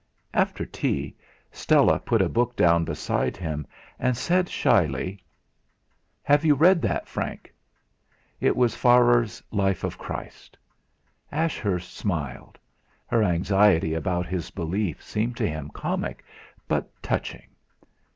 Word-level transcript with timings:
After 0.33 0.65
tea 0.65 1.15
Stella 1.51 1.99
put 1.99 2.23
a 2.23 2.27
book 2.27 2.55
down 2.55 2.85
beside 2.85 3.37
him, 3.37 3.67
and 3.99 4.17
said 4.17 4.49
shyly: 4.49 5.23
"Have 6.23 6.43
you 6.43 6.55
read 6.55 6.81
that, 6.81 7.07
Frank?" 7.07 7.53
It 8.39 8.55
was 8.57 8.75
Farrar's 8.75 9.43
"Life 9.51 9.83
of 9.83 9.99
Christ." 9.99 10.57
Ashurst 11.31 11.95
smiled. 11.95 12.57
Her 13.05 13.21
anxiety 13.21 13.93
about 13.93 14.25
his 14.25 14.49
beliefs 14.49 15.05
seemed 15.05 15.37
to 15.37 15.47
him 15.47 15.69
comic, 15.69 16.25
but 16.67 16.89
touching. 17.03 17.49